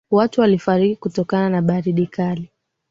[0.11, 2.51] watu walifariki kutokana na baridi kali